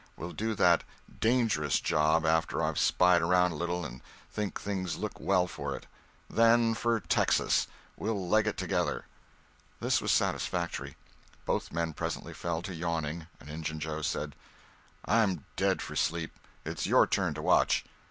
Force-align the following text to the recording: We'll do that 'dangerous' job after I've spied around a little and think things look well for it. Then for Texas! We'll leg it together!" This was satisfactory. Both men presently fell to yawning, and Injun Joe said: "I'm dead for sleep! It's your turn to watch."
We'll 0.17 0.31
do 0.31 0.55
that 0.55 0.83
'dangerous' 1.19 1.79
job 1.79 2.25
after 2.25 2.63
I've 2.63 2.79
spied 2.79 3.21
around 3.21 3.51
a 3.51 3.55
little 3.55 3.85
and 3.85 4.01
think 4.31 4.59
things 4.59 4.97
look 4.97 5.19
well 5.19 5.45
for 5.45 5.75
it. 5.75 5.85
Then 6.27 6.73
for 6.73 6.99
Texas! 7.01 7.67
We'll 7.95 8.27
leg 8.27 8.47
it 8.47 8.57
together!" 8.57 9.05
This 9.79 10.01
was 10.01 10.11
satisfactory. 10.11 10.97
Both 11.45 11.71
men 11.71 11.93
presently 11.93 12.33
fell 12.33 12.63
to 12.63 12.73
yawning, 12.73 13.27
and 13.39 13.47
Injun 13.47 13.79
Joe 13.79 14.01
said: 14.01 14.33
"I'm 15.05 15.45
dead 15.55 15.83
for 15.83 15.95
sleep! 15.95 16.31
It's 16.65 16.87
your 16.87 17.05
turn 17.05 17.35
to 17.35 17.43
watch." 17.43 17.85